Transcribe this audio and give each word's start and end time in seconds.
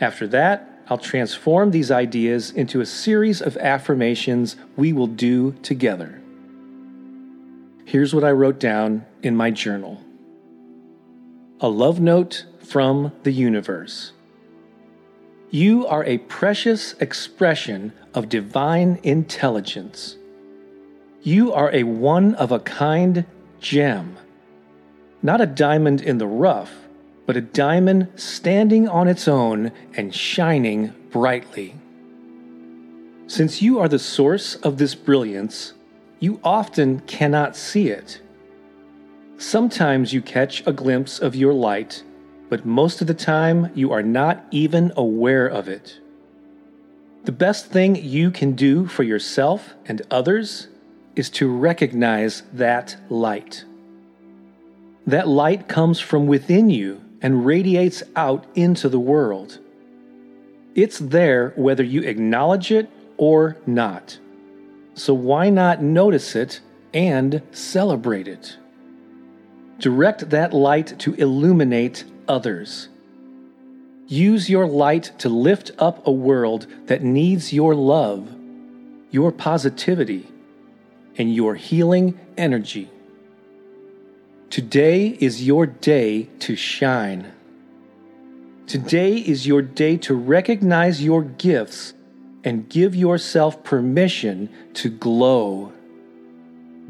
After 0.00 0.26
that, 0.28 0.66
I'll 0.88 0.98
transform 0.98 1.70
these 1.70 1.90
ideas 1.90 2.50
into 2.50 2.80
a 2.80 2.86
series 2.86 3.40
of 3.40 3.56
affirmations 3.58 4.56
we 4.76 4.92
will 4.92 5.06
do 5.06 5.52
together. 5.62 6.20
Here's 7.84 8.14
what 8.14 8.24
I 8.24 8.30
wrote 8.30 8.58
down 8.58 9.04
in 9.22 9.36
my 9.36 9.50
journal 9.50 10.02
A 11.60 11.68
love 11.68 12.00
note 12.00 12.46
from 12.60 13.12
the 13.22 13.32
universe. 13.32 14.12
You 15.50 15.86
are 15.86 16.04
a 16.04 16.18
precious 16.18 16.94
expression 16.94 17.92
of 18.14 18.28
divine 18.28 19.00
intelligence. 19.02 20.16
You 21.22 21.52
are 21.52 21.70
a 21.72 21.82
one 21.82 22.34
of 22.36 22.52
a 22.52 22.60
kind 22.60 23.26
gem, 23.60 24.16
not 25.22 25.40
a 25.40 25.46
diamond 25.46 26.00
in 26.00 26.18
the 26.18 26.26
rough 26.26 26.70
but 27.30 27.36
a 27.36 27.40
diamond 27.40 28.08
standing 28.16 28.88
on 28.88 29.06
its 29.06 29.28
own 29.28 29.70
and 29.94 30.12
shining 30.12 30.92
brightly. 31.12 31.76
Since 33.28 33.62
you 33.62 33.78
are 33.78 33.86
the 33.86 34.00
source 34.00 34.56
of 34.56 34.78
this 34.78 34.96
brilliance, 34.96 35.74
you 36.18 36.40
often 36.42 36.98
cannot 37.02 37.54
see 37.54 37.88
it. 37.88 38.20
Sometimes 39.38 40.12
you 40.12 40.20
catch 40.20 40.66
a 40.66 40.72
glimpse 40.72 41.20
of 41.20 41.36
your 41.36 41.54
light, 41.54 42.02
but 42.48 42.66
most 42.66 43.00
of 43.00 43.06
the 43.06 43.14
time 43.14 43.70
you 43.76 43.92
are 43.92 44.02
not 44.02 44.44
even 44.50 44.92
aware 44.96 45.46
of 45.46 45.68
it. 45.68 46.00
The 47.26 47.30
best 47.46 47.66
thing 47.66 47.94
you 47.94 48.32
can 48.32 48.54
do 48.54 48.88
for 48.88 49.04
yourself 49.04 49.74
and 49.86 50.02
others 50.10 50.66
is 51.14 51.30
to 51.30 51.48
recognize 51.48 52.42
that 52.52 52.96
light. 53.08 53.64
That 55.06 55.28
light 55.28 55.68
comes 55.68 56.00
from 56.00 56.26
within 56.26 56.70
you 56.70 57.02
and 57.22 57.44
radiates 57.44 58.02
out 58.16 58.44
into 58.54 58.88
the 58.88 59.00
world. 59.00 59.58
It's 60.74 60.98
there 60.98 61.52
whether 61.56 61.82
you 61.82 62.02
acknowledge 62.02 62.70
it 62.70 62.88
or 63.16 63.56
not. 63.66 64.18
So 64.94 65.14
why 65.14 65.50
not 65.50 65.82
notice 65.82 66.34
it 66.34 66.60
and 66.94 67.42
celebrate 67.52 68.28
it? 68.28 68.56
Direct 69.78 70.30
that 70.30 70.52
light 70.52 70.98
to 71.00 71.14
illuminate 71.14 72.04
others. 72.28 72.88
Use 74.06 74.50
your 74.50 74.66
light 74.66 75.12
to 75.18 75.28
lift 75.28 75.70
up 75.78 76.06
a 76.06 76.12
world 76.12 76.66
that 76.86 77.02
needs 77.02 77.52
your 77.52 77.74
love, 77.74 78.28
your 79.10 79.32
positivity, 79.32 80.28
and 81.16 81.34
your 81.34 81.54
healing 81.54 82.18
energy. 82.36 82.90
Today 84.50 85.16
is 85.20 85.46
your 85.46 85.64
day 85.64 86.24
to 86.40 86.56
shine. 86.56 87.32
Today 88.66 89.14
is 89.14 89.46
your 89.46 89.62
day 89.62 89.96
to 89.98 90.14
recognize 90.16 91.04
your 91.04 91.22
gifts 91.22 91.94
and 92.42 92.68
give 92.68 92.96
yourself 92.96 93.62
permission 93.62 94.48
to 94.74 94.90
glow. 94.90 95.72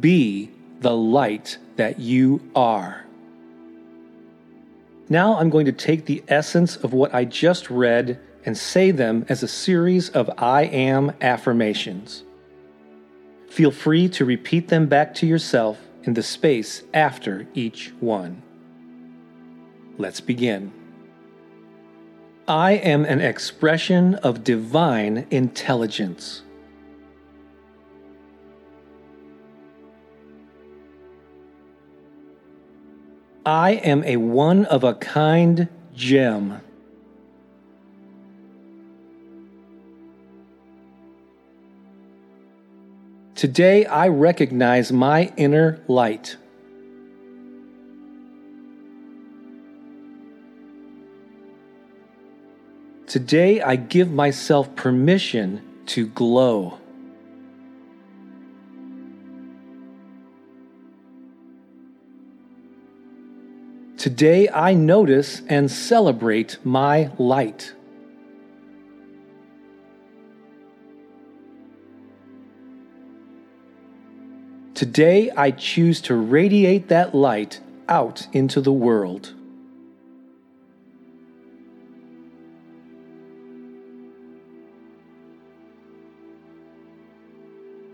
Be 0.00 0.50
the 0.80 0.96
light 0.96 1.58
that 1.76 1.98
you 1.98 2.40
are. 2.56 3.04
Now 5.10 5.36
I'm 5.36 5.50
going 5.50 5.66
to 5.66 5.72
take 5.72 6.06
the 6.06 6.24
essence 6.28 6.76
of 6.76 6.94
what 6.94 7.14
I 7.14 7.26
just 7.26 7.68
read 7.68 8.18
and 8.46 8.56
say 8.56 8.92
them 8.92 9.26
as 9.28 9.42
a 9.42 9.48
series 9.48 10.08
of 10.08 10.30
I 10.38 10.62
am 10.62 11.12
affirmations. 11.20 12.22
Feel 13.50 13.70
free 13.70 14.08
to 14.08 14.24
repeat 14.24 14.68
them 14.68 14.86
back 14.86 15.14
to 15.16 15.26
yourself 15.26 15.78
in 16.04 16.14
the 16.14 16.22
space 16.22 16.82
after 16.92 17.46
each 17.54 17.92
one. 18.00 18.42
Let's 19.98 20.20
begin. 20.20 20.72
I 22.48 22.72
am 22.72 23.04
an 23.04 23.20
expression 23.20 24.16
of 24.16 24.42
divine 24.42 25.26
intelligence. 25.30 26.42
I 33.44 33.72
am 33.72 34.04
a 34.04 34.16
one 34.16 34.64
of 34.66 34.84
a 34.84 34.94
kind 34.94 35.68
gem. 35.94 36.60
Today 43.42 43.84
I 43.86 44.06
recognize 44.06 44.92
my 44.92 45.32
inner 45.36 45.80
light. 45.88 46.36
Today 53.08 53.60
I 53.60 53.74
give 53.74 54.12
myself 54.12 54.76
permission 54.76 55.60
to 55.86 56.06
glow. 56.06 56.78
Today 63.96 64.48
I 64.50 64.74
notice 64.74 65.42
and 65.48 65.68
celebrate 65.68 66.58
my 66.64 67.10
light. 67.18 67.72
Today 74.74 75.30
I 75.36 75.50
choose 75.50 76.00
to 76.02 76.14
radiate 76.14 76.88
that 76.88 77.14
light 77.14 77.60
out 77.88 78.26
into 78.32 78.60
the 78.60 78.72
world. 78.72 79.34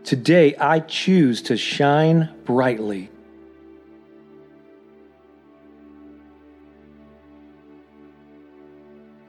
Today 0.05 0.55
I 0.57 0.79
choose 0.81 1.43
to 1.43 1.57
shine 1.57 2.31
brightly. 2.45 3.11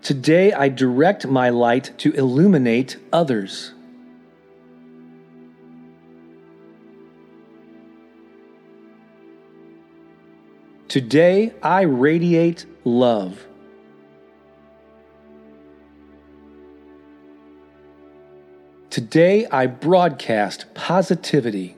Today 0.04 0.54
I 0.54 0.70
direct 0.70 1.28
my 1.28 1.50
light 1.50 1.98
to 1.98 2.14
illuminate 2.14 2.98
others. 3.12 3.74
Today 10.90 11.54
I 11.62 11.82
radiate 11.82 12.66
love. 12.84 13.46
Today 18.90 19.46
I 19.52 19.68
broadcast 19.68 20.74
positivity. 20.74 21.78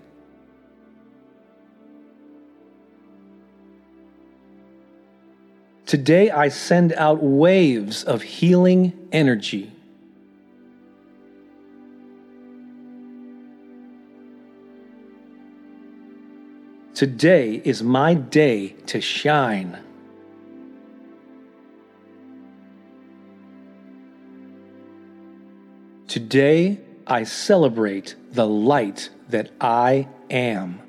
Today 5.85 6.31
I 6.31 6.47
send 6.47 6.93
out 6.93 7.21
waves 7.21 8.05
of 8.05 8.21
healing 8.21 9.09
energy. 9.11 9.73
Today 17.01 17.59
is 17.65 17.81
my 17.81 18.13
day 18.13 18.75
to 18.85 19.01
shine. 19.01 19.81
Today 26.07 26.79
I 27.07 27.23
celebrate 27.23 28.13
the 28.31 28.45
light 28.45 29.09
that 29.29 29.49
I 29.59 30.09
am. 30.29 30.79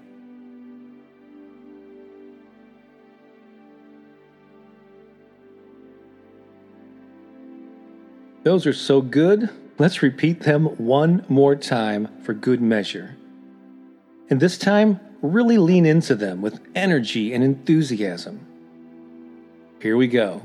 Those 8.43 8.67
are 8.67 8.75
so 8.75 9.01
good. 9.01 9.49
Let's 9.79 10.03
repeat 10.03 10.41
them 10.41 10.67
one 10.77 11.25
more 11.31 11.57
time 11.57 12.21
for 12.21 12.35
good 12.35 12.61
measure. 12.61 13.17
And 14.29 14.41
this 14.41 14.59
time, 14.59 15.01
really 15.23 15.57
lean 15.57 15.87
into 15.87 16.15
them 16.15 16.43
with 16.43 16.61
energy 16.75 17.33
and 17.33 17.43
enthusiasm. 17.43 18.47
Here 19.81 19.97
we 19.97 20.09
go. 20.09 20.43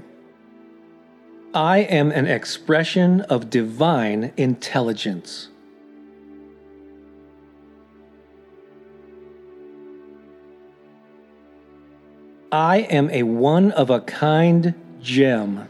I 1.54 1.80
am 1.80 2.12
an 2.12 2.28
expression 2.28 3.22
of 3.22 3.50
divine 3.50 4.32
intelligence. 4.38 5.50
I 12.52 12.78
am 12.90 13.10
a 13.10 13.24
one 13.24 13.72
of 13.72 13.90
a 13.90 14.02
kind 14.02 14.74
gem. 15.02 15.68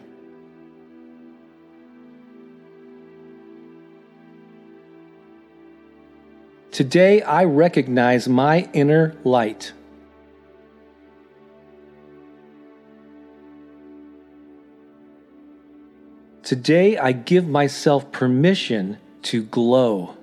Today 6.78 7.24
I 7.24 7.44
recognize 7.46 8.30
my 8.30 8.70
inner 8.72 9.16
light. 9.24 9.74
Today 16.44 16.96
I 16.96 17.14
give 17.14 17.48
myself 17.48 18.12
permission 18.12 19.00
to 19.24 19.42
glow. 19.42 20.16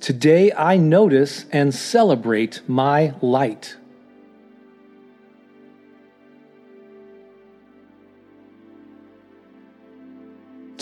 Today 0.00 0.52
I 0.54 0.78
notice 0.78 1.44
and 1.52 1.74
celebrate 1.74 2.62
my 2.66 3.12
light. 3.20 3.76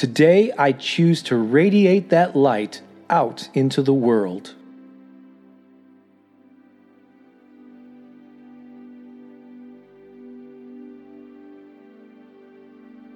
Today 0.02 0.50
I 0.59 0.73
choose 0.73 1.23
to 1.23 1.37
radiate 1.37 2.09
that 2.09 2.35
light 2.35 2.82
out 3.09 3.49
into 3.54 3.82
the 3.82 3.94
world. 3.94 4.56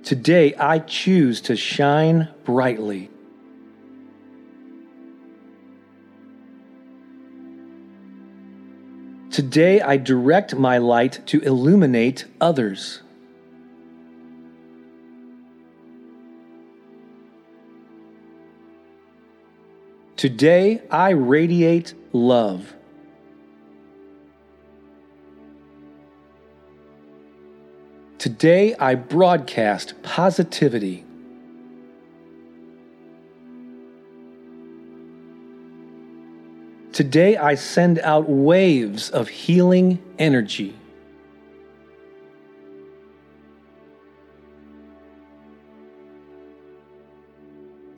Today 0.04 0.54
I 0.54 0.78
choose 0.78 1.40
to 1.40 1.56
shine 1.56 2.28
brightly. 2.44 3.10
Today 9.32 9.80
I 9.80 9.96
direct 9.96 10.54
my 10.54 10.78
light 10.78 11.26
to 11.26 11.40
illuminate 11.40 12.26
others. 12.40 13.02
Today 20.16 20.80
I 20.90 21.10
radiate 21.10 21.92
love. 22.14 22.74
Today 28.16 28.74
I 28.76 28.94
broadcast 28.94 30.02
positivity. 30.02 31.04
Today 36.94 37.36
I 37.36 37.54
send 37.54 37.98
out 37.98 38.26
waves 38.26 39.10
of 39.10 39.28
healing 39.28 40.02
energy. 40.18 40.74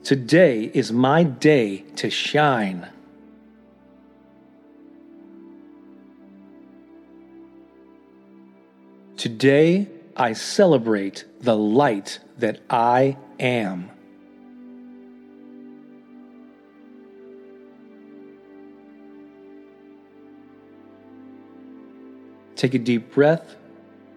Today 0.03 0.71
is 0.73 0.91
my 0.91 1.23
day 1.23 1.79
to 1.97 2.09
shine. 2.09 2.89
Today 9.17 9.87
I 10.15 10.33
celebrate 10.33 11.25
the 11.41 11.55
light 11.55 12.19
that 12.37 12.61
I 12.69 13.17
am. 13.39 13.91
Take 22.55 22.73
a 22.73 22.79
deep 22.79 23.13
breath 23.13 23.57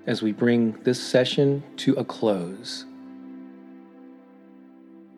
as 0.06 0.22
we 0.22 0.32
bring 0.32 0.72
this 0.84 1.00
session 1.02 1.64
to 1.78 1.94
a 1.94 2.04
close. 2.04 2.86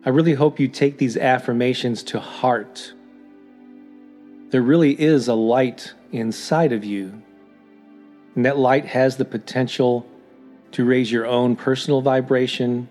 I 0.05 0.09
really 0.09 0.35
hope 0.35 0.59
you 0.59 0.67
take 0.67 0.99
these 0.99 1.17
affirmations 1.17 2.03
to 2.03 2.19
heart. 2.19 2.93
There 4.49 4.61
really 4.61 4.99
is 5.01 5.27
a 5.27 5.33
light 5.33 5.95
inside 6.11 6.71
of 6.71 6.85
you, 6.85 7.23
and 8.35 8.45
that 8.45 8.59
light 8.59 8.85
has 8.85 9.17
the 9.17 9.25
potential 9.25 10.05
to 10.73 10.85
raise 10.85 11.11
your 11.11 11.25
own 11.25 11.55
personal 11.55 12.01
vibration 12.01 12.87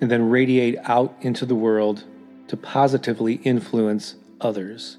and 0.00 0.08
then 0.08 0.30
radiate 0.30 0.76
out 0.84 1.16
into 1.20 1.44
the 1.44 1.54
world 1.56 2.04
to 2.46 2.56
positively 2.56 3.34
influence 3.42 4.14
others. 4.40 4.98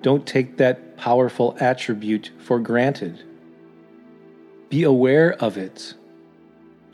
Don't 0.00 0.26
take 0.26 0.56
that 0.56 0.96
powerful 0.96 1.54
attribute 1.60 2.30
for 2.38 2.58
granted. 2.60 3.22
Be 4.70 4.84
aware 4.84 5.34
of 5.34 5.58
it, 5.58 5.94